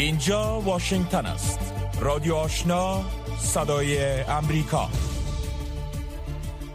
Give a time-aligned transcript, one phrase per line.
[0.00, 1.58] اینجا واشنگتن است.
[2.00, 3.04] رادیو آشنا
[3.38, 4.88] صدای امریکا.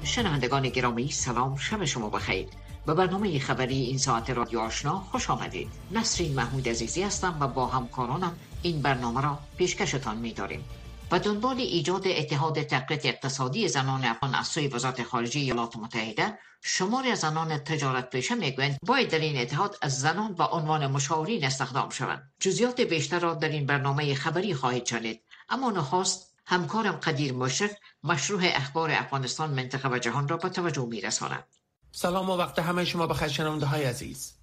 [0.03, 2.47] شنوندگان گرامی سلام شب شما بخیر.
[2.85, 5.69] به برنامه خبری این ساعت رادیو آشنا خوش آمدید.
[5.92, 10.65] نسرین محمود عزیزی هستم و با همکارانم این برنامه را پیشکشتان می داریم
[11.19, 17.20] دنبال ایجاد اتحاد تقویت اقتصادی زنان افغان از سوی وزارت خارجه ایالات متحده شماری از
[17.20, 22.33] زنان تجارت پیشه می‌گویند باید در این اتحاد از زنان با عنوان مشاورین استخدام شوند.
[22.39, 25.21] جزیات بیشتر را در این برنامه خبری خواهید شنید.
[25.49, 27.71] اما نخست همکارم قدیر مشرف
[28.03, 31.43] مشروع اخبار افغانستان منطقه و جهان را به توجه میرساند.
[31.91, 34.34] سلام و وقت همه شما بخیر شنونده های عزیز.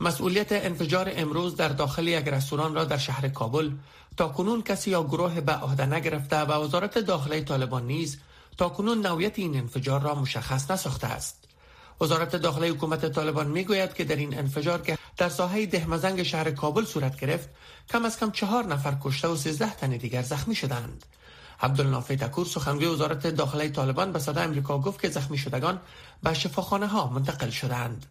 [0.00, 3.70] مسئولیت انفجار امروز در داخل یک رستوران را در شهر کابل
[4.16, 8.18] تا کنون کسی یا گروه به عهده نگرفته و وزارت داخله طالبان نیز
[8.56, 11.44] تا کنون نویت این انفجار را مشخص نساخته است.
[12.00, 16.84] وزارت داخله حکومت طالبان می‌گوید که در این انفجار که در ساحه دهمزنگ شهر کابل
[16.84, 17.48] صورت گرفت
[17.90, 21.04] کم از کم چهار نفر کشته و سیزده تن دیگر زخمی شدند.
[21.60, 25.80] عبدالنافع تکور سخنگوی وزارت داخله طالبان به صدا امریکا گفت که زخمی شدگان
[26.22, 28.06] به شفاخانه ها منتقل شدند.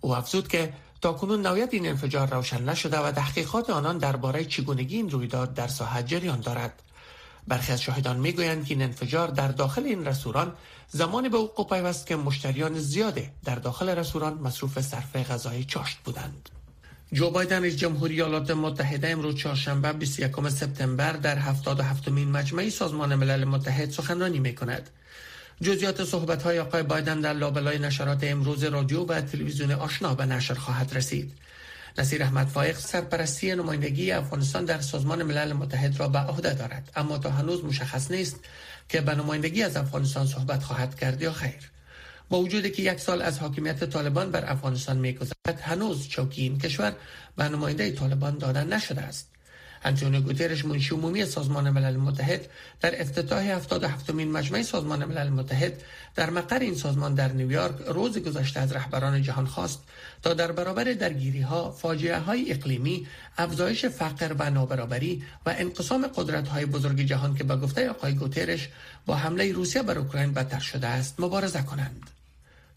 [0.00, 5.10] او افزود که تاکنون نویت این انفجار روشن نشده و تحقیقات آنان درباره چگونگی این
[5.10, 6.82] رویداد در ساحت جریان دارد
[7.48, 10.52] برخی از شاهدان می‌گویند که این انفجار در داخل این رستوران
[10.88, 16.48] زمان به وقوع پیوست که مشتریان زیاده در داخل رستوران مصروف صرف غذای چاشت بودند
[17.12, 23.14] جو بایدن رئیس جمهوری ایالات متحده امروز چهارشنبه 21 سپتامبر در 77 مین مجمع سازمان
[23.14, 24.90] ملل متحد سخنرانی می کند.
[25.62, 30.54] جزیات صحبت های آقای بایدن در لابلای نشرات امروز رادیو و تلویزیون آشنا به نشر
[30.54, 31.32] خواهد رسید.
[31.98, 36.90] نصیر احمد فایق سرپرستی نمایندگی افغانستان در سازمان ملل متحد را به عهده دارد.
[36.96, 38.40] اما تا هنوز مشخص نیست
[38.88, 41.70] که به نمایندگی از افغانستان صحبت خواهد کرد یا خیر.
[42.28, 46.92] با وجودی که یک سال از حاکمیت طالبان بر افغانستان میگذرد هنوز چوکی این کشور
[47.36, 49.28] به نماینده طالبان داده نشده است.
[49.84, 52.46] انتونیو گوترش منشی عمومی سازمان ملل متحد
[52.80, 55.82] در افتتاح 77 مین مجمع سازمان ملل متحد
[56.14, 59.82] در مقر این سازمان در نیویورک روز گذشته از رهبران جهان خواست
[60.22, 63.06] تا در برابر درگیری ها، فاجعه های اقلیمی،
[63.38, 68.68] افزایش فقر و نابرابری و انقسام قدرت های بزرگ جهان که به گفته آقای گوترش
[69.06, 72.17] با حمله روسیه بر اوکراین بدتر شده است مبارزه کنند.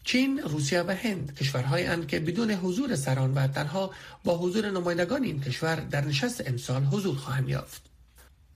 [0.04, 3.90] چین، روسیه و هند کشورهایی اند که بدون حضور سران و تنها
[4.24, 7.82] با حضور نمایندگان این کشور در نشست امسال حضور خواهند یافت.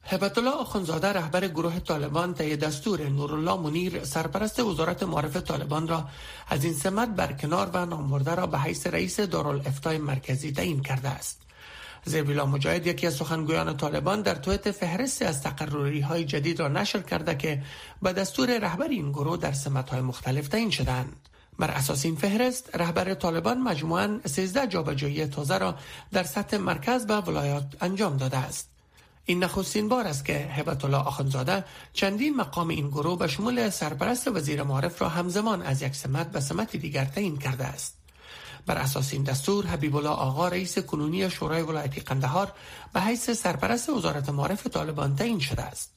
[0.09, 6.09] هبت الله آخونزاده رهبر گروه طالبان طی دستور نورالله منیر سرپرست وزارت معرف طالبان را
[6.49, 11.43] از این سمت برکنار و نامبرده را به حیث رئیس دارالافتای مرکزی تعیین کرده است.
[12.05, 17.01] زیبیلا مجاهد یکی از سخنگویان طالبان در تویت فهرست از تقرری های جدید را نشر
[17.01, 17.63] کرده که
[18.03, 21.29] به دستور رهبر این گروه در سمت های مختلف تعیین شدند.
[21.59, 25.75] بر اساس این فهرست رهبر طالبان مجموعاً 13 جابجایی تازه را
[26.13, 28.69] در سطح مرکز و ولایات انجام داده است.
[29.25, 34.29] این نخستین بار است که هبت الله آخانزاده چندین مقام این گروه به شمول سرپرست
[34.29, 37.97] وزیر معارف را همزمان از یک سمت به سمت دیگر تعیین کرده است.
[38.67, 42.53] بر اساس این دستور حبیب الله آقا رئیس کنونی شورای ولایتی قندهار
[42.93, 45.96] به حیث سرپرست وزارت معارف طالبان تعیین شده است.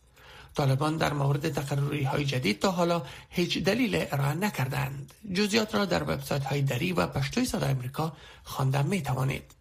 [0.55, 5.13] طالبان در مورد تقرری های جدید تا حالا هیچ دلیل ارائه نکردند.
[5.33, 9.59] جزیات را در وبسایت های دری و پشتوی صدا امریکا خواندن می توانید.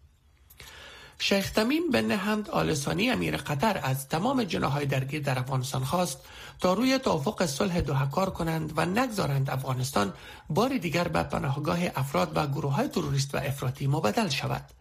[1.21, 6.19] شیخ تمیم بن حمد آلسانی امیر قطر از تمام جناهای درگیر در افغانستان خواست
[6.59, 10.13] تا روی توافق صلح دوحه کار کنند و نگذارند افغانستان
[10.49, 14.78] بار دیگر به پناهگاه افراد و گروه های تروریست و افراطی مبدل شود.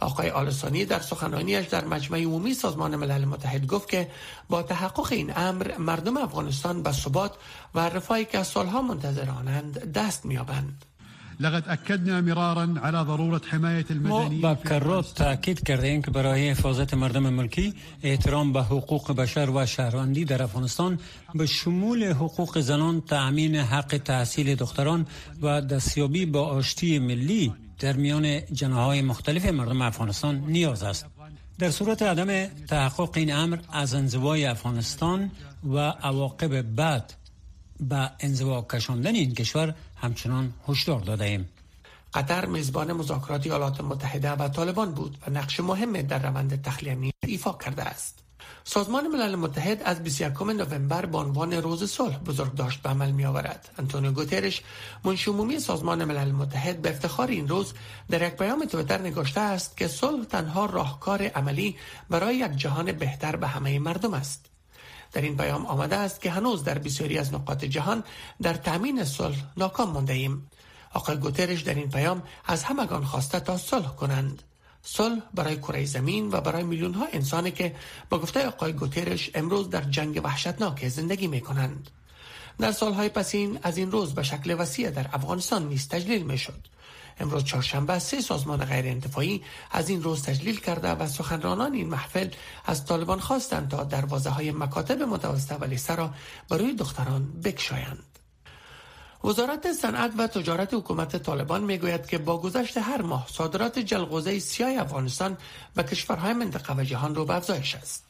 [0.00, 4.10] آقای آلسانی در سخنرانیش در مجمع عمومی سازمان ملل متحد گفت که
[4.48, 7.34] با تحقق این امر مردم افغانستان به ثبات
[7.74, 10.84] و رفاهی که سالها منتظر آنند دست میابند
[11.40, 17.22] لقد اكدنا مرارا على ضروره حمايه المدنيين ما بکرات تاکید کردیم که برای حفاظت مردم
[17.22, 20.98] ملکی احترام به حقوق بشر و شهروندی در افغانستان
[21.34, 25.06] به شمول حقوق زنان تأمین حق تحصیل دختران
[25.42, 31.06] و دستیابی با آشتی ملی در میان جناهای مختلف مردم افغانستان نیاز است.
[31.58, 35.30] در صورت عدم تحقق این امر از انزوای افغانستان
[35.64, 37.14] و عواقب بعد
[37.80, 41.48] به انزوا کشاندن این کشور همچنان هشدار داده ایم.
[42.14, 47.52] قطر میزبان مذاکرات ایالات متحده و طالبان بود و نقش مهم در روند تخلیه ایفا
[47.52, 48.24] کرده است.
[48.64, 53.24] سازمان ملل متحد از 21 نوامبر به عنوان روز صلح بزرگ داشت به عمل می
[53.24, 53.68] آورد.
[53.78, 54.62] انتونیو گوترش
[55.04, 57.72] منشی سازمان ملل متحد به افتخار این روز
[58.10, 61.76] در یک پیام تویتر نگاشته است که صلح تنها راهکار عملی
[62.10, 64.53] برای یک جهان بهتر به همه مردم است.
[65.14, 68.04] در این پیام آمده است که هنوز در بسیاری از نقاط جهان
[68.42, 70.50] در تامین صلح ناکام مانده ایم.
[70.92, 74.42] آقای گوترش در این پیام از همگان خواسته تا صلح کنند.
[74.82, 77.74] صلح برای کره زمین و برای میلیون ها انسانی که
[78.10, 81.90] با گفته آقای گوترش امروز در جنگ وحشتناک زندگی می کنند.
[82.58, 86.73] در سالهای پسین از این روز به شکل وسیع در افغانستان نیز تجلیل می شد.
[87.20, 92.28] امروز چهارشنبه سه سازمان غیر انتفاعی از این روز تجلیل کرده و سخنرانان این محفل
[92.64, 96.10] از طالبان خواستند تا دروازه های مکاتب متوسطه و لیسه را
[96.48, 98.14] برای دختران بکشایند.
[99.24, 104.80] وزارت صنعت و تجارت حکومت طالبان می‌گوید که با گذشت هر ماه صادرات جلغوزه سیاه
[104.82, 105.36] افغانستان
[105.74, 108.03] به کشورهای منطقه و جهان رو به افزایش است.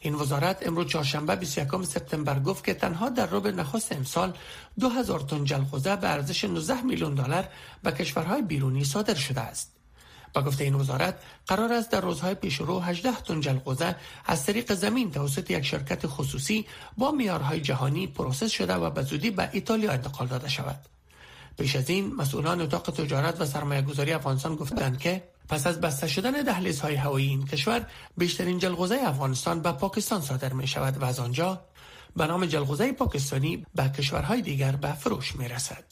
[0.00, 4.32] این وزارت امروز چهارشنبه 21 سپتامبر گفت که تنها در ربع نخست امسال
[4.80, 7.48] 2000 تن جلغوزه به ارزش 19 میلیون دلار
[7.82, 9.72] به کشورهای بیرونی صادر شده است.
[10.32, 11.14] به گفته این وزارت
[11.46, 13.96] قرار است در روزهای پیشرو 18 تن جلغوزه
[14.26, 16.66] از طریق زمین توسط یک شرکت خصوصی
[16.96, 20.80] با معیارهای جهانی process شده و به زودی به ایتالیا انتقال داده شود.
[21.58, 26.08] پیش از این مسئولان اتاق تجارت و سرمایه گذاری افغانستان گفتند که پس از بسته
[26.08, 27.86] شدن دهلیزهای هوایی این کشور
[28.16, 31.60] بیشترین جلغوزه افغانستان به پاکستان صادر می شود و از آنجا
[32.16, 35.84] به نام جلغوزه پاکستانی به کشورهای دیگر به فروش می رسد.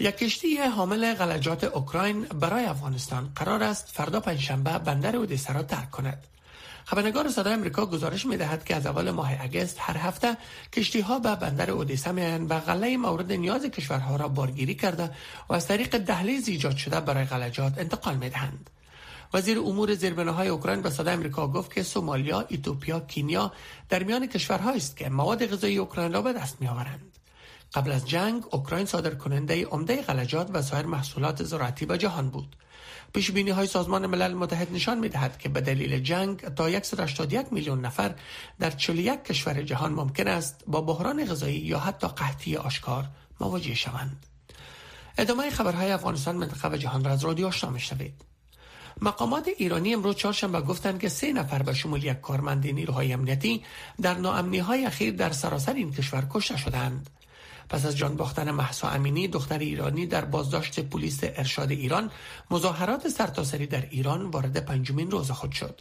[0.00, 5.90] یک کشتی حامل غلجات اوکراین برای افغانستان قرار است فردا پنجشنبه بندر اودیسه را ترک
[5.90, 6.26] کند.
[6.84, 10.36] خبرنگار صدای امریکا گزارش می دهد که از اول ماه اگست هر هفته
[10.72, 15.10] کشتی ها به بندر اودیسه می و غله مورد نیاز کشورها را بارگیری کرده
[15.48, 18.70] و از طریق دهلیز ایجاد شده برای غلجات انتقال می دهند.
[19.34, 19.90] وزیر امور
[20.28, 23.52] های اوکراین به صدای امریکا گفت که سومالیا، ایتوپیا، کینیا
[23.88, 27.18] در میان کشورهایی است که مواد غذایی اوکراین را به دست می آورند.
[27.74, 32.56] قبل از جنگ اوکراین صادر کننده عمده غلجات و سایر محصولات زراعتی به جهان بود.
[33.12, 37.52] پیش بینی های سازمان ملل متحد نشان می دهد که به دلیل جنگ تا 181
[37.52, 38.14] میلیون نفر
[38.58, 43.08] در 41 کشور جهان ممکن است با بحران غذایی یا حتی قحطی آشکار
[43.40, 44.26] مواجه شوند.
[45.18, 48.14] ادامه خبرهای افغانستان منطقه و جهان را از رادیو آشنا میشنوید.
[49.02, 53.64] مقامات ایرانی امروز چهارشنبه گفتند که سه نفر به شمول یک کارمند نیروهای امنیتی
[54.02, 57.10] در ناامنی های اخیر در سراسر این کشور کشته شدند.
[57.68, 62.10] پس از جان باختن محسا امینی دختر ایرانی در بازداشت پلیس ارشاد ایران
[62.50, 65.80] مظاهرات سرتاسری در ایران وارد پنجمین روز خود شد.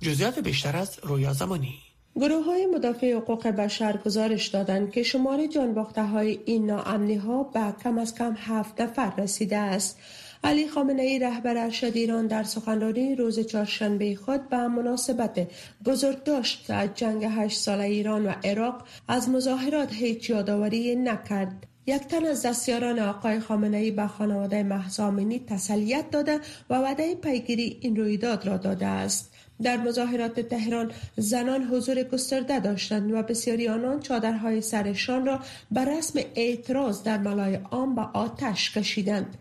[0.00, 1.89] جزئیات بیشتر از رویا زمانی.
[2.16, 7.74] گروه های مدافع حقوق بشر گزارش دادند که شمار جانباخته های این ناامنی ها به
[7.84, 9.98] کم از کم هفت نفر رسیده است.
[10.44, 15.48] علی خامنه ای رهبر ارشد ایران در سخنرانی روز چهارشنبه خود به مناسبت
[15.84, 21.66] بزرگداشت از جنگ هشت ساله ایران و عراق از مظاهرات هیچ یادآوری نکرد.
[21.86, 26.40] یک تن از دستیاران آقای خامنه ای به خانواده محسامینی تسلیت داده
[26.70, 29.34] و وعده پیگیری این رویداد را داده است.
[29.62, 35.40] در مظاهرات تهران زنان حضور گسترده داشتند و بسیاری آنان چادرهای سرشان را
[35.70, 39.36] به رسم اعتراض در ملای عام به آتش کشیدند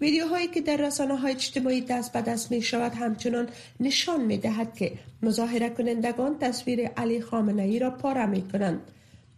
[0.00, 3.48] ویدیوهایی که در رسانه های اجتماعی دست به دست می شود همچنان
[3.80, 4.92] نشان می دهد که
[5.22, 8.80] مظاهره کنندگان تصویر علی خامنه ای را پاره می کنند.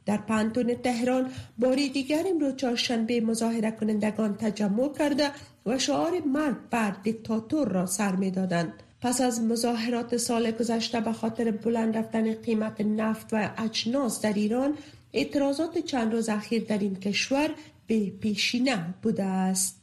[0.06, 5.30] در پانتون تهران باری دیگر امروز چهارشنبه مظاهره کنندگان تجمع کرده
[5.66, 8.72] و شعار مرگ بر دیکتاتور را سر می دادند.
[9.02, 14.74] پس از مظاهرات سال گذشته به خاطر بلند رفتن قیمت نفت و اجناس در ایران
[15.12, 17.50] اعتراضات چند روز اخیر در این کشور
[17.86, 19.76] به پیشینه بوده است.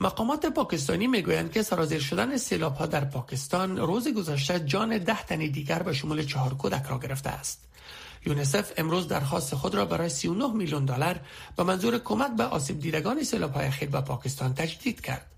[0.00, 5.38] مقامات پاکستانی می‌گویند که سرازیر شدن سیلاب ها در پاکستان روز گذشته جان ده تن
[5.38, 7.60] دیگر به شمول چهار کودک را گرفته است.
[8.26, 11.20] یونسف امروز درخواست خود را برای 39 میلیون دلار
[11.56, 15.35] به منظور کمک به آسیب دیدگان سیلاب های اخیر به پاکستان تجدید کرد.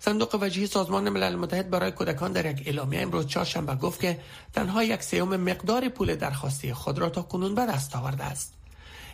[0.00, 4.20] صندوق وجهی سازمان ملل متحد برای کودکان در یک اعلامیه امروز چهارشنبه گفت که
[4.52, 8.58] تنها یک سوم مقدار پول درخواستی خود را تا کنون به دست آورده است.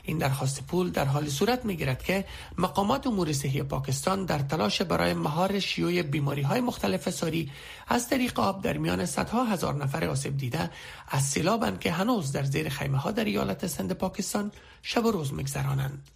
[0.07, 2.25] این درخواست پول در حال صورت می گیرد که
[2.59, 7.51] مقامات امور صحی پاکستان در تلاش برای مهار شیوع بیماری های مختلف ساری
[7.89, 10.71] از طریق آب در میان صدها هزار نفر آسیب دیده
[11.09, 15.33] از سیلابند که هنوز در زیر خیمه ها در ایالت سند پاکستان شب و روز
[15.33, 16.14] میگذرانند.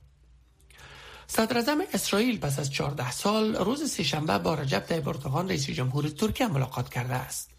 [1.30, 6.47] صدر اسرائیل پس از 14 سال روز سهشنبه با رجب طیب اردوغان رئیس جمهور ترکیه
[6.47, 7.50] ملاقات کرده است.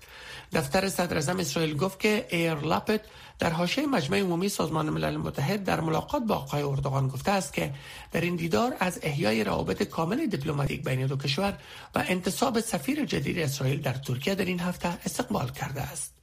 [0.53, 3.01] دفتر صدراعظم اسرائیل گفت که یایر لاپید
[3.39, 7.73] در حاشیه مجمع عمومی سازمان ملل متحد در ملاقات با آقای اردوغان گفته است که
[8.11, 11.57] در این دیدار از احیای روابط کامل دیپلماتیک بین دو کشور
[11.95, 16.18] و انتصاب سفیر جدید اسرائیل در ترکیه در این هفته استقبال کرده است.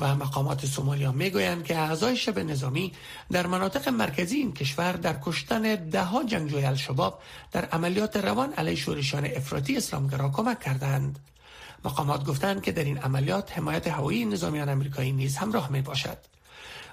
[0.00, 2.92] و مقامات سومالیا می‌گویند که اعضای شبه‌نظامی
[3.32, 7.20] در مناطق مرکزی این کشور در کشتن دهها جنگجوی الشباب
[7.52, 11.18] در عملیات روان علیه شورشیان افراطی اسلامگرا کمک کردند.
[11.84, 16.18] مقامات گفتند که در این عملیات حمایت هوایی نظامیان امریکایی نیز همراه می باشد.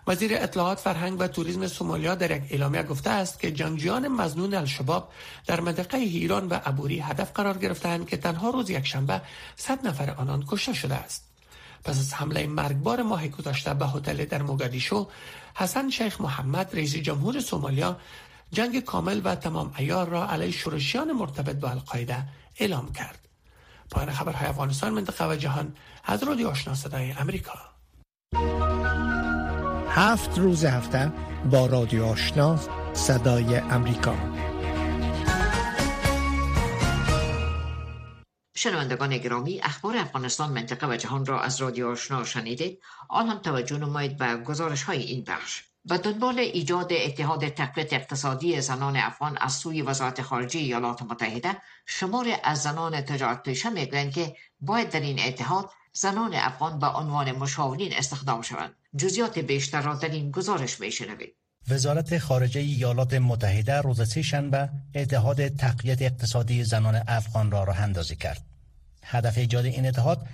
[0.07, 5.11] وزیر اطلاعات فرهنگ و توریسم سومالیا در یک اعلامیه گفته است که جنگجویان مزنون الشباب
[5.47, 9.21] در منطقه هیران و عبوری هدف قرار گرفتند که تنها روز یکشنبه
[9.55, 11.30] صد نفر آنان کشته شده است
[11.83, 15.07] پس از حمله مرگبار ماه گذشته به هتل در موگادیشو
[15.55, 17.97] حسن شیخ محمد رئیس جمهور سومالیا
[18.51, 22.23] جنگ کامل و تمام ایار را علیه شورشیان مرتبط با القاعده
[22.59, 23.19] اعلام کرد.
[23.91, 27.53] پایان خبرهای افغانستان منطقه و جهان از رادیو آشنا صدای امریکا.
[29.89, 31.11] هفت روز هفته
[31.51, 32.59] با رادیو آشنا
[32.93, 34.15] صدای امریکا.
[38.63, 43.77] شنوندگان گرامی اخبار افغانستان منطقه و جهان را از رادیو آشنا شنیدید آن هم توجه
[43.77, 49.53] نمایید به گزارش های این بخش به دنبال ایجاد اتحاد تقویت اقتصادی زنان افغان از
[49.53, 55.19] سوی وزارت خارجه ایالات متحده شمار از زنان تجارت پیشه می‌گویند که باید در این
[55.19, 61.35] اتحاد زنان افغان به عنوان مشاورین استخدام شوند جزیات بیشتر را در این گزارش میشنوید
[61.69, 68.15] وزارت خارجه ایالات متحده روز سه شنبه اتحاد تقویت اقتصادی زنان افغان را راه اندازی
[68.15, 68.50] کرد
[69.03, 70.27] هدف ایجاد این اتحاد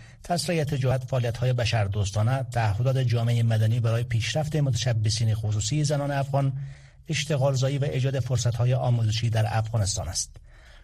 [1.08, 6.54] فعالیت های بشردوستانه تعهدات جامعه مدنی برای پیشرفت متشبسین خصوصی زنان افغان
[7.10, 10.36] اشتغال زایی و ایجاد فرصت های آموزشی در افغانستان است.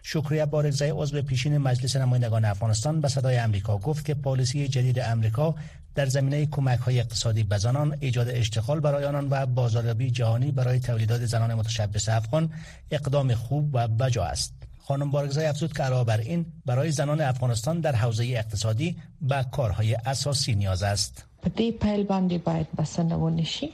[0.02, 5.54] شکریه بارگزای عضو پیشین مجلس نمایندگان افغانستان به صدای امریکا گفت که پالیسی جدید امریکا
[5.94, 10.80] در زمینه کمک های اقتصادی به زنان ایجاد اشتغال برای آنان و بازاریابی جهانی برای
[10.80, 12.52] تولیدات زنان متشبس افغان
[12.90, 14.63] اقدام خوب و بجا است.
[14.86, 19.94] خانم بارگزای افزود که علاوه بر این برای زنان افغانستان در حوزه اقتصادی به کارهای
[19.94, 21.24] اساسی نیاز است.
[21.44, 23.70] دې پیل باندې باید بسنه ونشي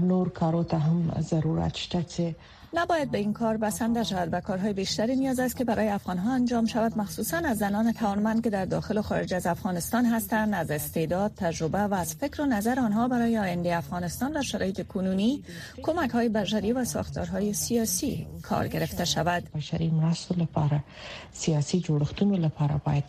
[0.00, 2.34] نور کارو ته هم ضرورت شته.
[2.74, 6.66] نباید به این کار بسنده شود و کارهای بیشتری نیاز است که برای افغانها انجام
[6.66, 10.54] شود مخصوصا از زنان توانمند که در داخل و خارج از افغانستان هستند.
[10.54, 15.44] از استعداد تجربه و از فکر و نظر آنها برای آینده افغانستان در شرایط کنونی
[15.82, 19.42] کمک های بشری و ساختارهای سیاسی کار گرفته شود.
[19.54, 20.84] بشری مرستو لپاره
[21.32, 23.04] سیاسی جوړښتونو لپاره باید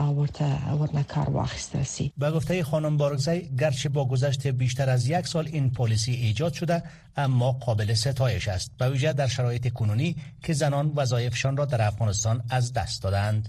[0.00, 2.12] ورته ورنه کار واخیسته سی.
[2.18, 6.82] به گفته خانم بارگزی گرچه با گذشت بیشتر از یک سال این پالیسی ایجاد شده
[7.16, 8.70] اما قابل ستایش است.
[8.78, 13.48] به ویژه در شرایط کنونی که زنان وظایفشان را در افغانستان از دست دادند.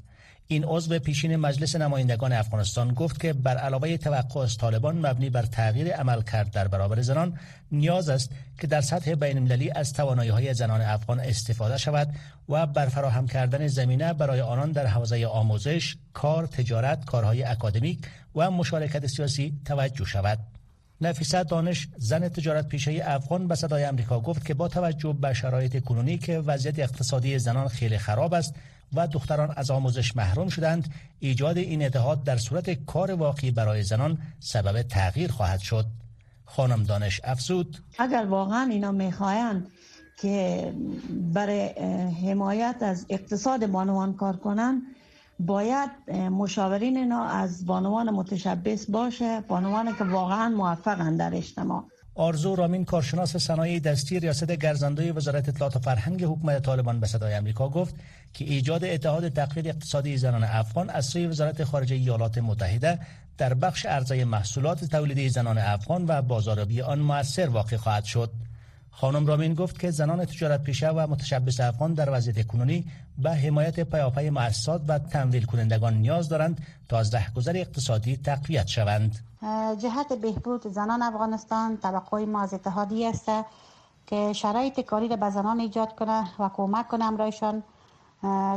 [0.51, 5.41] این عضو پیشین مجلس نمایندگان افغانستان گفت که بر علاوه توقع از طالبان مبنی بر
[5.41, 7.39] تغییر عمل کرد در برابر زنان
[7.71, 12.15] نیاز است که در سطح بین المللی از توانایی های زنان افغان استفاده شود
[12.49, 17.99] و بر فراهم کردن زمینه برای آنان در حوزه آموزش، کار، تجارت، کارهای اکادمیک
[18.35, 20.39] و مشارکت سیاسی توجه شود.
[21.01, 25.83] نفیسه دانش زن تجارت پیشه افغان به صدای امریکا گفت که با توجه به شرایط
[25.83, 28.53] کنونی که وضعیت اقتصادی زنان خیلی خراب است
[28.93, 30.93] و دختران از آموزش محروم شدند.
[31.19, 35.85] ایجاد این اتحاد در صورت کار واقعی برای زنان سبب تغییر خواهد شد.
[36.45, 37.77] خانم دانش افزود.
[37.97, 39.67] اگر واقعا اینا می‌خواهند
[40.21, 40.73] که
[41.33, 41.69] برای
[42.11, 44.81] حمایت از اقتصاد بانوان کار کنند
[45.39, 51.85] باید مشاورین اینا از بانوان متشبس باشه بانوان که واقعا موفقند در اجتماع.
[52.19, 57.35] آرزو رامین کارشناس صنایع دستی ریاست گرزنده وزارت اطلاعات و فرهنگ حکومت طالبان به صدای
[57.35, 57.95] آمریکا گفت
[58.33, 62.99] که ایجاد اتحاد تقویت اقتصادی زنان افغان از سوی وزارت خارجه ایالات متحده
[63.37, 68.31] در بخش ارزای محصولات تولیدی زنان افغان و بازاریابی آن موثر واقع خواهد شد.
[68.91, 72.85] خانم رامین گفت که زنان تجارت پیشه و متشبس افغان در وضعیت کنونی
[73.17, 79.28] به حمایت پیاپی مؤسسات و تمویل کنندگان نیاز دارند تا از رهگذر اقتصادی تقویت شوند.
[79.77, 83.31] جهت بهبود زنان افغانستان توقع ما از اتحادی است
[84.07, 87.63] که شرایط کاری را به زنان ایجاد کنه و کمک کنه امرایشان.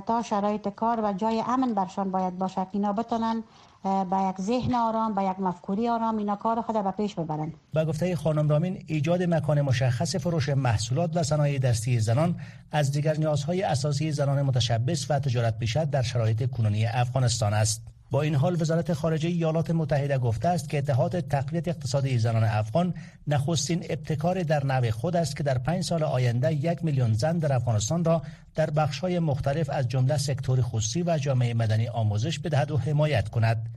[0.07, 2.67] تا شرایط کار و جای امن برشان باید باشد.
[2.73, 3.43] اینا بتونن
[3.85, 7.53] با یک ذهن آرام با یک مفکوری آرام اینا کار خود به پیش ببرن.
[7.75, 12.37] با گفته خانم رامین ایجاد مکان مشخص فروش محصولات و صنایع دستی زنان
[12.73, 17.83] از دیگر نیازهای اساسی زنان متشبس و تجارت پیشت در شرایط کنونی افغانستان است.
[18.13, 22.95] با این حال وزارت خارجه ایالات متحده گفته است که اتحاد تقویت اقتصادی زنان افغان
[23.27, 27.53] نخستین ابتکار در نوع خود است که در پنج سال آینده یک میلیون زن در
[27.53, 28.23] افغانستان را
[28.55, 33.69] در بخش‌های مختلف از جمله سکتور خصوصی و جامعه مدنی آموزش بدهد و حمایت کند.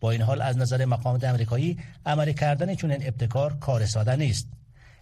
[0.00, 4.59] با این حال از نظر مقامات امریکایی عملی کردن چنین ابتکار کار ساده نیست.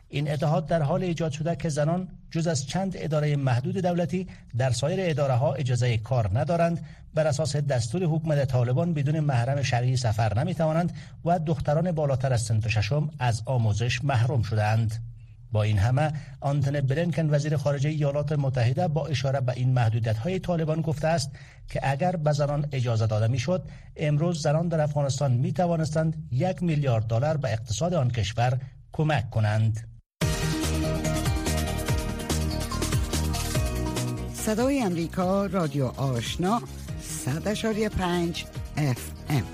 [0.09, 4.27] این اتحاد در حال ایجاد شده که زنان جز از چند اداره محدود دولتی
[4.59, 6.85] در سایر اداره ها اجازه کار ندارند
[7.15, 10.93] بر اساس دستور حکومت طالبان بدون محرم شرعی سفر نمی توانند
[11.25, 15.05] و دختران بالاتر از سن ششم از آموزش محروم شدند
[15.53, 20.39] با این همه آنتن بلنکن وزیر خارجه ایالات متحده با اشاره به این محدودیت های
[20.39, 21.31] طالبان گفته است
[21.69, 27.07] که اگر به زنان اجازه داده می‌شد امروز زنان در افغانستان می توانستند یک میلیارد
[27.07, 28.59] دلار به اقتصاد آن کشور
[28.93, 29.98] کمک کنند.
[34.49, 36.65] صدای امریکا رادیو آشنا 100.5
[38.77, 39.45] اف ام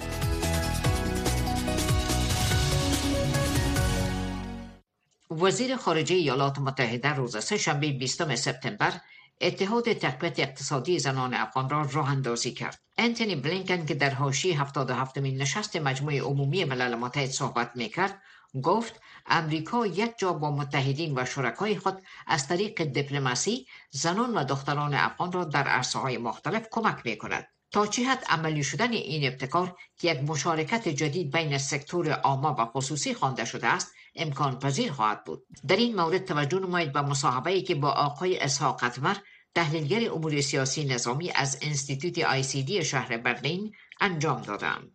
[5.31, 8.93] وزیر خارجه ایالات متحده روز شنبه 20 سپتامبر
[9.41, 12.79] اتحاد تقویت اقتصادی زنان افغان را راه اندازی کرد.
[12.99, 18.23] انتونی بلینکن که در حاشیه 77 مین نشست مجموعه عمومی ملل متحد صحبت می‌کرد
[18.63, 24.95] گفت امریکا یک جا با متحدین و شرکای خود از طریق دیپلماسی زنان و دختران
[24.95, 27.49] افغان را در عرصه های مختلف کمک می کند.
[27.75, 33.15] تا حد عملی شدن این ابتکار که یک مشارکت جدید بین سکتور عامه و خصوصی
[33.15, 37.63] خوانده شده است امکان پذیر خواهد بود در این مورد توجه نمایید به مصاحبه ای
[37.63, 39.17] که با آقای اسحاق قتمر
[39.55, 44.91] تحلیلگر امور سیاسی نظامی از انستیتوت آی سی دی شهر برلین انجام دادم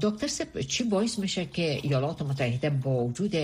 [0.00, 3.34] دکتر سپ چی باعث میشه که ایالات متحده با وجود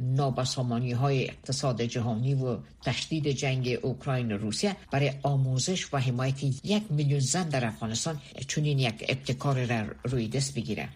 [0.00, 6.82] نابسامانی های اقتصاد جهانی و تشدید جنگ اوکراین و روسیه برای آموزش و حمایت یک
[6.90, 10.88] میلیون زن در افغانستان چنین یک ابتکار را روی دست بگیره؟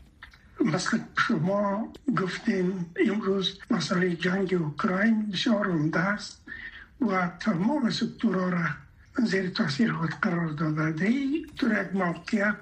[0.60, 6.40] مثل شما گفتین امروز مسئله جنگ اوکراین بسیار عمده است
[7.00, 8.66] و تمام سکتورها را
[9.22, 12.56] زیر تاثیر خود قرار داده ای در یک موقعیت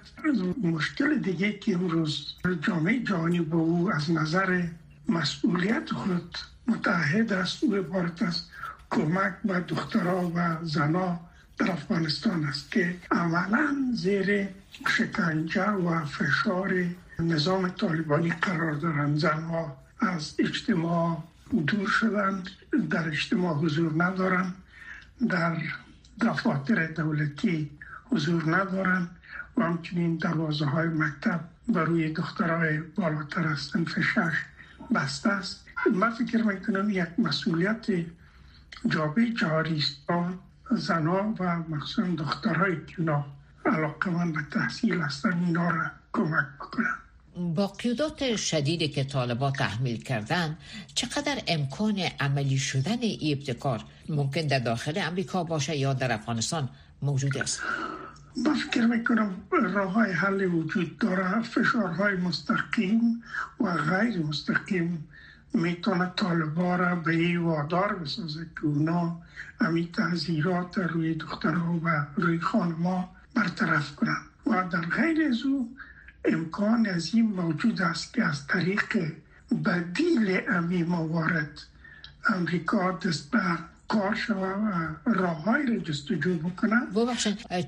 [0.63, 4.63] مشکل دیگه که امروز جامعه جهانی با او از نظر
[5.09, 8.51] مسئولیت خود متحد است و عبارت است
[8.91, 11.21] کمک به دخترها و زنها
[11.59, 14.49] در افغانستان است که عملا زیر
[14.87, 16.85] شکنجه و فشار
[17.19, 21.25] نظام طالبانی قرار دارند زنها از اجتماع
[21.67, 22.49] دور شدند
[22.91, 24.55] در اجتماع حضور ندارند
[25.29, 25.57] در
[26.23, 27.71] دفاتر دولتی
[28.11, 29.11] حضور ندارند
[29.57, 34.35] و همچنین دروازه های مکتب بروی دخترهای بالاتر از فشش
[34.95, 35.67] بسته است.
[35.95, 37.87] من فکر می‌کنم یک مسئولیت
[38.87, 39.97] جابه جاری است.
[41.41, 43.03] و مخصوصا دخترهای که
[43.67, 47.02] علاقه من به تحصیل هستن اینا را کمک بکنن
[47.37, 50.59] با قیودات شدیدی که طالبا تحمیل کردن
[50.95, 56.69] چقدر امکان عملی شدن ای ابتکار ممکن در داخل امریکا باشه یا در افغانستان
[57.03, 57.63] موجود است؟
[58.45, 63.23] با فکر می‌کنم راه های حل وجود داره فشارهای مستقیم
[63.61, 65.09] و غیر مستقیم
[65.55, 69.21] می‌تونه طالبا را به این وادار بسازه که اونا
[69.61, 75.77] امی تحذیرات روی دخترها و روی خانما برطرف کنن و در غیر از او
[76.25, 79.13] امکان از این موجود است که از طریق
[79.65, 81.61] بدیل امی موارد
[82.35, 83.41] امریکا دست به
[83.89, 86.87] کار شوه و راه های را جستجو بکنن.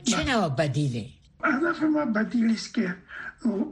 [0.04, 1.06] چه نوع بدیله؟
[1.44, 2.94] هدف ما بدیل است که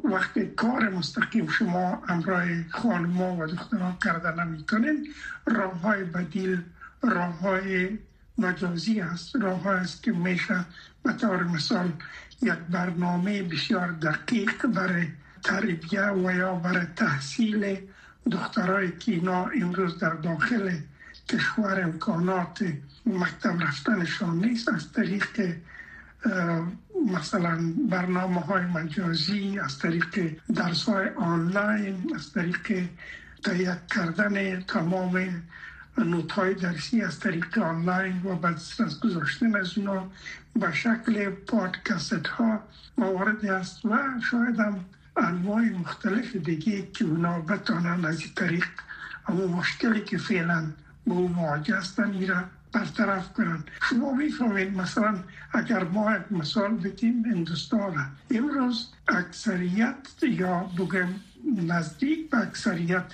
[0.05, 5.09] وقتی کار مستقیم شما امرای خانما و دختران کرده نمی‌تونین
[5.47, 6.63] راه های بدیل
[7.03, 7.99] راه های
[8.39, 9.37] مجازی است.
[9.37, 10.65] راه است که میشه
[11.03, 11.93] به طور مثال
[12.43, 15.07] یک برنامه بسیار دقیق برای
[15.43, 17.77] تربیه و یا برای تحصیل
[18.31, 20.71] دخترای که اینا امروز در داخل
[21.29, 22.73] کشور امکانات
[23.07, 25.55] مکتب رفتنشان نیست از طریق
[27.07, 27.59] مثلا
[27.91, 32.89] برنامه های مجازی از طریق درس های آنلاین از طریق
[33.45, 35.43] تهیه کردن تمام
[35.99, 40.11] نوت های درسی از طریق آنلاین و بعد از گذاشتن از اونا
[40.57, 42.61] به شکل پادکست ها
[42.99, 43.99] موارد است و
[44.31, 44.85] شاید هم
[45.17, 48.67] انواع مختلف دیگه که اونا بتانن از طریق
[49.27, 50.73] اما مشکلی که فعلا
[51.07, 53.65] با اون مواجه هستن میرن برطرف کنن.
[53.83, 55.15] شما می‌فهمید مثلا
[55.53, 58.07] اگر ما یک مثال بگیم هندوستان.
[58.31, 61.09] امروز اکثریت یا بگم
[61.67, 63.13] نزدیک به اکثریت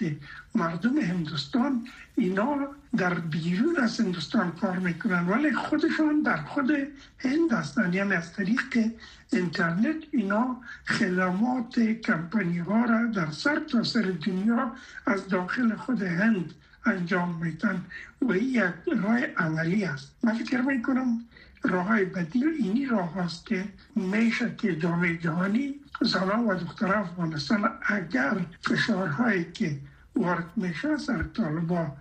[0.54, 2.56] مردم هندوستان اینا
[2.96, 6.70] در بیرون از هندوستان کار می‌کنن ولی خودشان در خود
[7.18, 7.92] هند هستن.
[7.92, 8.92] یعنی از طریق
[9.32, 14.72] اینترنت اینا خدمات کمپانی ها را در سر تا سر دنیا
[15.06, 16.54] از داخل خود هند
[16.86, 17.84] انجام میتن
[18.22, 18.64] و این یک
[19.02, 20.12] راه عملی است.
[20.22, 21.24] من فکر می‌کنم
[21.62, 23.64] راه بدیل اینی راه است که
[23.96, 29.76] میشه که جامعه جهانی زنان و دختر افغانستان اگر فشارهایی که
[30.16, 31.92] وارد میشه سر طالبا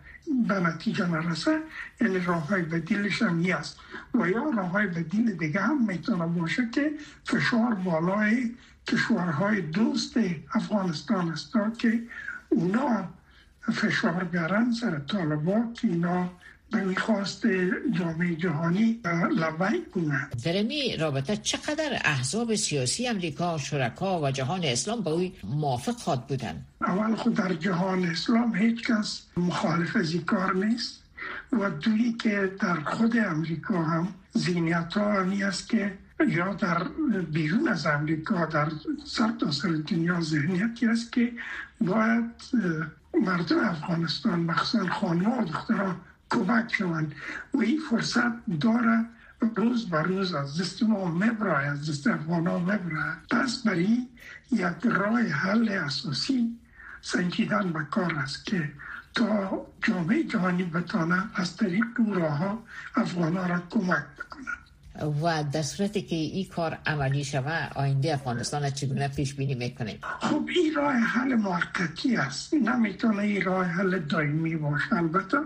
[0.47, 1.61] به نتیجه نرسه
[2.01, 3.79] یعنی راه های بدیلش هم نیست
[4.13, 6.91] و یا راه های بدیل دیگه هم می‌تونه باشه که
[7.23, 8.55] فشار بالای
[8.87, 10.17] کشورهای دوست
[10.53, 12.01] افغانستان است که
[12.49, 13.07] اونا
[13.73, 16.29] فشار بیارن سر طالبا که اینا
[16.71, 17.47] به می‌خواست
[17.91, 18.99] جامعه جهانی
[19.37, 25.33] لبیک کنه در این رابطه چقدر احزاب سیاسی امریکا شرکا و جهان اسلام با اوی
[25.43, 31.03] موافق خواد بودن؟ اول خود در جهان اسلام هیچ کس مخالف از این کار نیست
[31.51, 35.93] و دویی که در خود امریکا هم زینیت ها همی است که
[36.27, 36.83] یا در
[37.31, 38.71] بیرون از امریکا در
[39.05, 41.31] سر تا سر دنیا ذهنیتی است که
[41.81, 42.25] باید
[43.13, 45.95] مردم افغانستان مخصوصا خانم و دختران
[46.29, 47.15] کمک شوند
[47.53, 49.05] و این فرصت داره
[49.55, 54.07] روز بر روز از دست ما مبرای از دست افغان ها مبرای پس برای
[54.51, 56.59] یک راه حل اساسی
[57.01, 58.71] سنجیدن به کار است که
[59.15, 62.63] تا جامعه جهانی بتانه از طریق اون راه ها
[62.95, 64.57] افغان ها را کمک بکنن
[65.01, 70.49] و در صورتی که این کار عملی شوه آینده افغانستان چگونه پیش بینی می‌کنیم خب
[70.55, 72.53] این راه حل موقتی است.
[72.53, 74.93] نمی‌تونه این راه حل دائمی باشه.
[74.93, 75.37] البته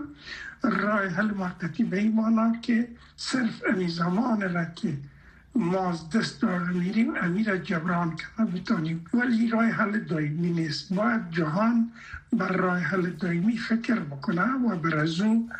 [0.62, 4.92] راه حل موقتی به این که صرف امی زمان را که
[5.54, 10.92] ما از دست دار میریم امیر جبران کنه بتانیم ولی راه حل دائمی نیست.
[10.92, 11.90] باید جهان
[12.32, 15.50] بر راه حل دائمی فکر بکنه و بر از اون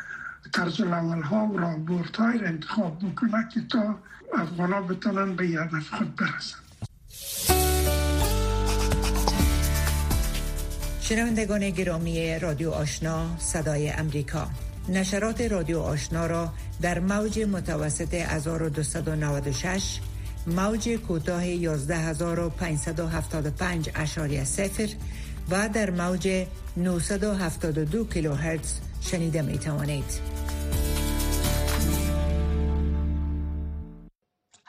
[0.53, 3.95] طرز العمل ها و رابورت های را انتخاب بکنه که تا
[4.33, 6.57] افغان ها بتانن به هدف خود برسن
[11.01, 14.47] شنوندگان گرامی رادیو آشنا صدای امریکا
[14.89, 19.99] نشرات رادیو آشنا را در موج متوسط 1296
[20.47, 24.89] موج کوتاه 11575 اشاری سفر
[25.49, 26.45] و در موج
[26.77, 30.42] 972 کیلوهرتز شنیده می توانید.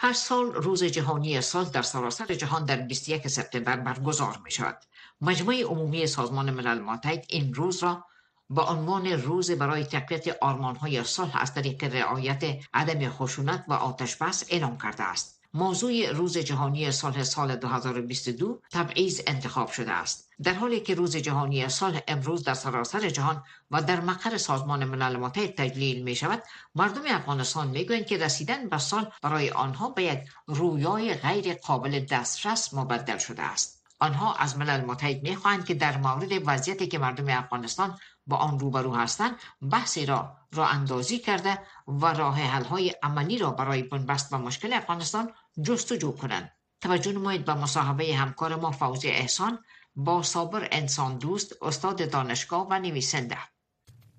[0.04, 4.78] هر سال روز جهانی سال در سراسر جهان در 21 سپتامبر برگزار می شود.
[5.20, 8.04] مجموعه عمومی سازمان ملل متحد این روز را
[8.50, 10.42] با عنوان روز برای تقویت
[10.80, 15.43] های صلح از طریق رعایت عدم خشونت و آتش بس اعلام کرده است.
[15.56, 20.30] موضوع روز جهانی صلح سال 2022 تبعیض انتخاب شده است.
[20.42, 25.16] در حالی که روز جهانی صلح امروز در سراسر جهان و در مقر سازمان ملل
[25.16, 26.42] متحد تجلیل می شود
[26.74, 32.00] مردم افغانستان می گویند که رسیدن به سال برای آنها به یک رویای غیر قابل
[32.00, 36.98] دسترس مبدل شده است آنها از ملل متحد می خواهند که در مورد وضعیتی که
[36.98, 39.36] مردم افغانستان با آن روبرو هستند
[39.70, 44.72] بحثی را را اندازی کرده و راه حل های عملی را برای بنبست و مشکل
[44.72, 46.52] افغانستان جستجو کنند.
[46.80, 49.58] توجه نمایید به مصاحبه همکار ما فوزی احسان
[49.96, 53.38] با صابر انسان دوست استاد دانشگاه و نویسنده.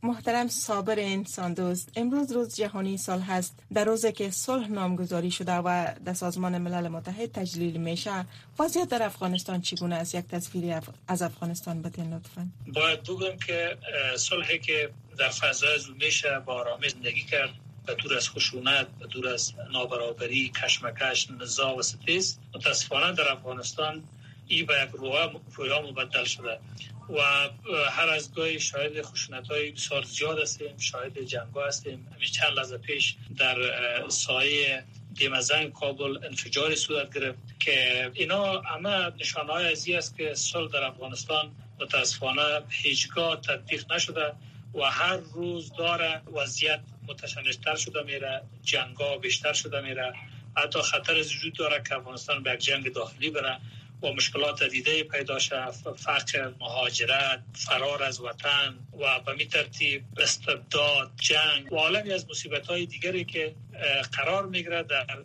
[0.04, 5.52] محترم صابر انسان دوست امروز روز جهانی سال هست در روزی که صلح نامگذاری شده
[5.52, 8.26] و در سازمان ملل متحد تجلیل میشه
[8.60, 10.76] وضعیت در افغانستان چگونه است؟ یک تصویری
[11.08, 12.50] از افغانستان بدین لطفا.
[12.74, 13.78] باید بگم که
[14.18, 17.50] صلحی که در فضای میشه با آرامی زندگی کرد.
[17.86, 24.04] به دور از خشونت به دور از نابرابری کشمکش نزاع و ستیز متاسفانه در افغانستان
[24.48, 24.90] ای به یک
[25.56, 26.60] رویا مبدل شده
[27.10, 27.22] و
[27.90, 32.08] هر از گاهی شاهد خشونت های بسیار زیاد هستیم شاهد جنگ هستیم.
[32.16, 33.58] همین چند لحظه پیش در
[34.10, 40.72] سایه دیمزنگ کابل انفجار صورت گرفت که اینا همه نشانه های ازی است که صلح
[40.72, 44.34] در افغانستان متاسفانه هیچگاه تطبیق نشده
[44.74, 50.14] و هر روز داره وضعیت متشنجتر شده میره جنگا بیشتر شده میره.
[50.58, 53.58] حتی خطر از وجود داره که افغانستان به جنگ داخلی بره
[54.04, 61.12] و مشکلات دیده پیدا شد فقر مهاجرت فرار از وطن و به می ترتیب استبداد
[61.20, 63.56] جنگ و عالمی از مصیبت های دیگری که
[64.12, 65.24] قرار می‌گیره در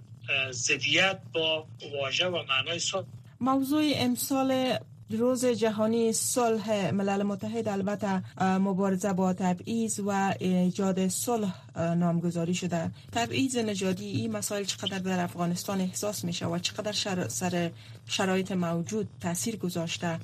[0.51, 3.07] زدیت با واژه و معنای صلح.
[3.41, 4.79] موضوع امسال
[5.11, 12.91] روز جهانی صلح ملل متحد البته مبارزه با تبعیض و ایجاد صلح نامگذاری شده.
[13.13, 16.93] تبعیض نژادی این مسائل چقدر در افغانستان احساس میشه و چقدر
[17.29, 17.71] سر
[18.09, 20.21] شرایط موجود تاثیر گذاشته؟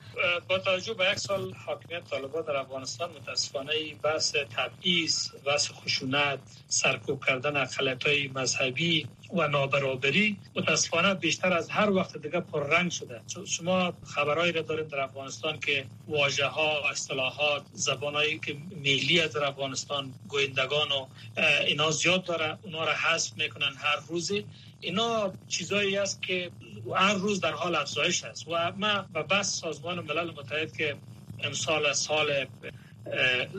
[0.48, 7.24] با توجه به یک سال حاکمیت طالبان در افغانستان متاسفانه بحث تبعیض بحث خشونت سرکوب
[7.24, 7.66] کردن
[8.06, 13.20] های مذهبی و نابرابری متاسفانه بیشتر از هر وقت دیگه رنگ شده.
[13.46, 20.14] شما خبرهایی را دارید در افغانستان که واژه ها اصطلاحات زبانهایی که ملی در افغانستان
[20.28, 21.06] گویندگان و
[21.38, 24.49] اینا زیاد داره اونا را حذف می‌کنن هر روزی.
[24.81, 26.53] اینا چیزایی است که
[26.96, 30.99] هر روز در حال افزایش است و ما به بس سازمان ملل متحد که
[31.38, 32.46] امسال سال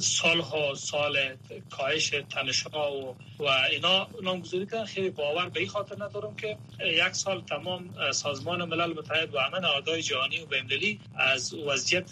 [0.01, 1.37] سال ها سال
[1.69, 4.85] کاهش تنشها و, و اینا نامگذاری کردن.
[4.85, 9.59] خیلی باور به این خاطر ندارم که یک سال تمام سازمان ملل متحد و همه
[9.59, 12.11] نهادهای جهانی و بین‌المللی از وضعیت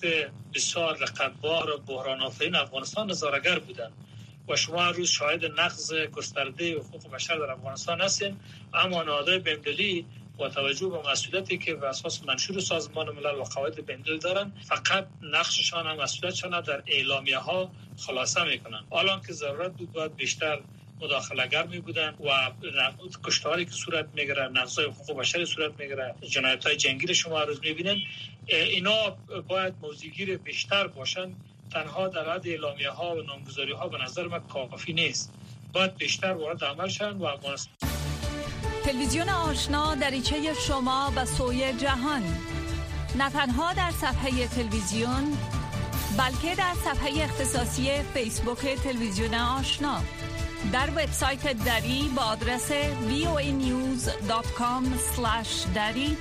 [0.54, 3.94] بسیار رقبار و بحران آفرین افغانستان نظارگر بودن.
[4.50, 8.40] و شما روز شاهد نقض گسترده حقوق بشر در افغانستان هستین
[8.74, 10.06] اما نهادهای بین‌المللی
[10.38, 15.08] با توجه به مسئولیتی که به اساس منشور سازمان ملل و قواعد بین‌الملل دارن فقط
[15.22, 20.60] نقششان هم مسئولیتشان در اعلامیه ها خلاصه می‌کنن حالا که ضرورت بود باید بیشتر
[21.02, 22.52] مداخله می بودن و
[23.24, 27.98] کشتاری که صورت می‌گیره نقضای حقوق بشر صورت می‌گیره جنایت های جنگی شما روز می‌بینن
[28.48, 31.36] اینا باید موضوعگیر بیشتر باشن.
[31.76, 35.34] تنها در حد اعلامیه ها و نامگذاری ها به نظر من کافی نیست.
[35.74, 37.38] باید بیشتر وارد عمل شن و
[38.84, 42.24] تلویزیون آشنا دریچه شما به سوی جهان.
[43.18, 45.38] نه تنها در صفحه تلویزیون
[46.18, 50.02] بلکه در صفحه اختصاصی فیسبوک تلویزیون آشنا.
[50.74, 52.72] در وبسایت دری با آدرس
[53.10, 54.84] voanews.com
[55.76, 56.18] دری.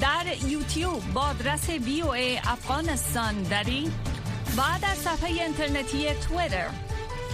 [0.00, 3.90] در یوتیوب با آدرس voa افغانستان دری.
[4.56, 6.70] و در صفحه اینترنتی تویتر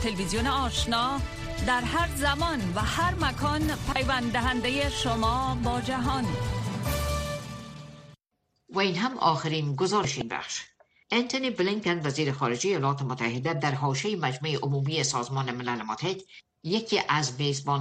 [0.02, 1.20] تلویزیون آشنا
[1.66, 6.24] در هر زمان و هر مکان پیوند دهنده شما با جهان.
[8.68, 10.62] و این هم آخرین گزارش این بخش.
[11.10, 16.20] انتونی بلینکن وزیر خارجه ایالات متحده در حاشیه مجمع عمومی سازمان ملل متحد
[16.62, 17.32] یکی از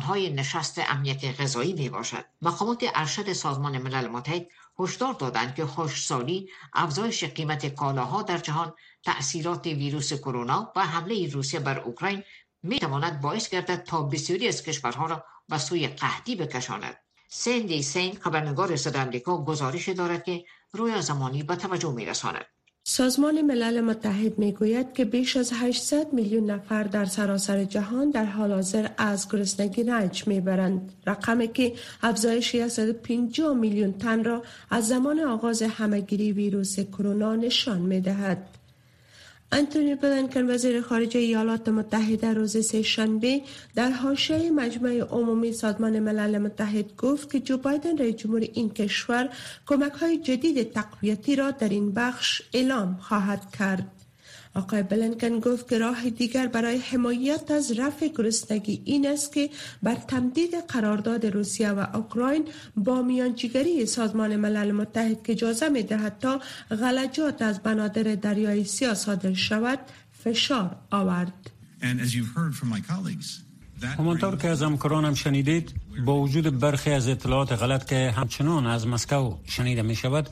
[0.07, 2.25] های نشست امنیت غذایی می باشد.
[2.41, 4.47] مقامات ارشد سازمان ملل متحد
[4.79, 11.59] هشدار دادند که خوشسالی افزایش قیمت کالاها در جهان تأثیرات ویروس کرونا و حمله روسیه
[11.59, 12.23] بر اوکراین
[12.63, 16.95] می تواند باعث گردد تا بسیاری از کشورها را به سوی قحطی بکشاند.
[17.29, 22.45] سندی سین خبرنگار صدا امریکا گزارش دارد که رویا زمانی به توجه می رساند.
[22.85, 28.25] سازمان ملل متحد می گوید که بیش از 800 میلیون نفر در سراسر جهان در
[28.25, 30.93] حال حاضر از گرسنگی رنج می برند.
[31.07, 38.01] رقمی که افزایشی 150 میلیون تن را از زمان آغاز همگیری ویروس کرونا نشان می
[38.01, 38.47] دهد.
[39.53, 43.41] انتونی بلنکن وزیر خارجه ایالات متحده روز سه شنبه
[43.75, 49.29] در حاشیه مجمع عمومی سازمان ملل متحد گفت که جو بایدن رئیس جمهور این کشور
[49.65, 54.02] کمک های جدید تقویتی را در این بخش اعلام خواهد کرد.
[54.55, 59.49] آقای بلنکن گفت که راه دیگر برای حمایت از رفع گرسنگی این است که
[59.83, 66.19] بر تمدید قرارداد روسیه و اوکراین با میانجیگری سازمان ملل متحد که اجازه می دهد
[66.19, 69.79] تا غلجات از بنادر دریای سیاه صادر شود
[70.23, 71.51] فشار آورد.
[73.97, 75.73] همانطور که از همکارانم شنیدید
[76.05, 80.29] با وجود برخی از اطلاعات غلط که همچنان از مسکو شنیده می شود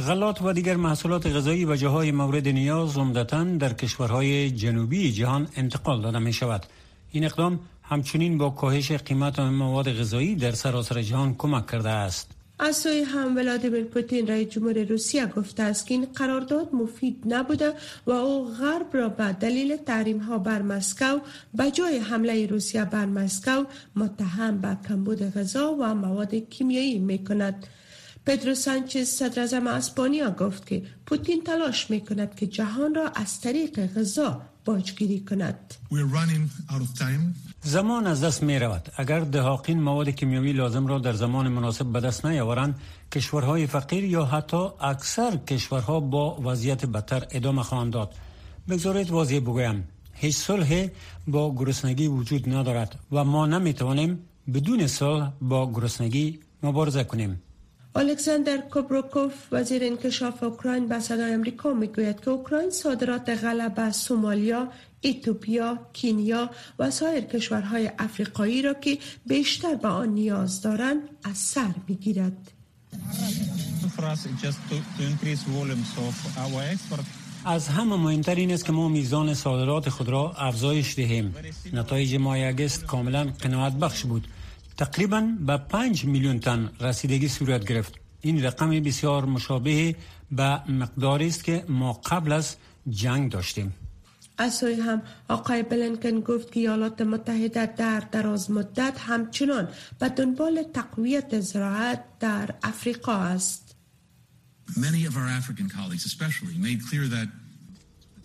[0.00, 6.02] غلات و دیگر محصولات غذایی و جاهای مورد نیاز عمدتا در کشورهای جنوبی جهان انتقال
[6.02, 6.66] داده می شود.
[7.12, 12.30] این اقدام همچنین با کاهش قیمت مواد غذایی در سراسر جهان کمک کرده است.
[12.58, 17.72] از سوی هم ولادیمیر پوتین رئیس جمهور روسیه گفته است که این قرارداد مفید نبوده
[18.06, 21.18] و او غرب را به دلیل تحریم ها بر مسکو
[21.54, 23.64] به جای حمله روسیه بر مسکو
[23.96, 27.66] متهم به کمبود غذا و مواد کیمیایی می کند.
[28.26, 33.86] پدرو سانچز صدر اسپانیا گفت که پوتین تلاش می کند که جهان را از طریق
[33.94, 35.74] غذا باجگیری کند.
[37.62, 38.88] زمان از دست می رود.
[38.96, 42.74] اگر دهاقین مواد کیمیاوی لازم را در زمان مناسب به دست نیاورند
[43.12, 48.14] کشورهای فقیر یا حتی اکثر کشورها با وضعیت بدتر ادامه خواهند داد.
[48.68, 50.88] بگذارید واضح بگویم هیچ صلح
[51.26, 54.18] با گرسنگی وجود ندارد و ما نمی توانیم
[54.54, 57.42] بدون صلح با گرسنگی مبارزه کنیم.
[57.94, 64.68] الکساندر کوبروکوف وزیر انکشاف اوکراین به صدای امریکا می‌گوید که اوکراین صادرات غله به سومالیا،
[65.00, 71.74] ایتوپیا، کینیا و سایر کشورهای افریقایی را که بیشتر به آن نیاز دارند از سر
[71.88, 72.52] می‌گیرد.
[77.44, 81.34] از همه مهمتر این است که ما میزان صادرات خود را افزایش دهیم.
[81.72, 84.26] نتایج ماه اگست کاملا قناعت بخش بود.
[84.80, 89.96] تقریبا به 5 میلیون تن رسیدگی صورت گرفت این رقم بسیار مشابه
[90.32, 92.56] به مقداری است که ما قبل از
[92.90, 93.74] جنگ داشتیم
[94.38, 101.40] از هم آقای بلنکن گفت که ایالات متحده در دراز مدت همچنان به دنبال تقویت
[101.40, 103.76] زراعت در افریقا است.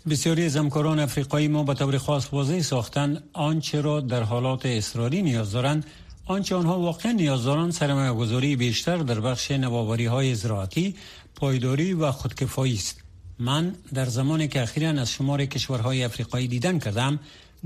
[0.09, 5.21] بسیاری از همکاران افریقایی ما به طور خاص واضح ساختن آنچه را در حالات اصراری
[5.21, 5.85] نیاز دارند
[6.25, 10.95] آنچه آنها واقعا نیاز دارند سرمایه گذاری بیشتر در بخش نوآوری های زراعتی
[11.35, 13.01] پایداری و خودکفایی است.
[13.39, 17.19] من در زمانی که اخیرا از شمار کشورهای افریقایی دیدن کردم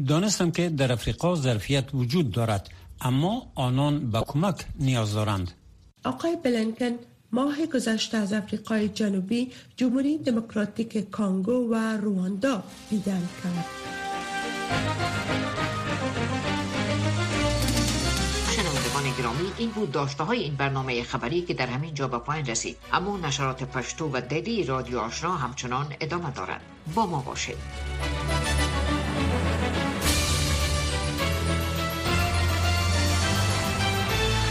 [0.08, 2.70] دانستم که در افریقا ظرفیت وجود دارد
[3.02, 5.52] اما آنان به کمک نیاز دارند.
[6.06, 6.92] آقای بلنکن
[7.32, 13.66] ماه گذشته از افریقای جنوبی جمهوری دموکراتیک کانگو و رواندا دیدن کرد
[19.20, 22.78] گرامی این بود داشته های این برنامه خبری که در همین جا به پایین رسید.
[22.94, 26.62] اما نشرات پشتو و دلی رادیو آشنا همچنان ادامه دارد.
[26.96, 27.58] با ما باشید.